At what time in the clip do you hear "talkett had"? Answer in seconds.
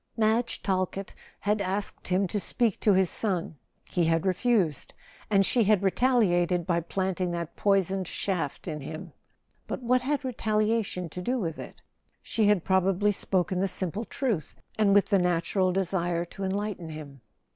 0.63-1.61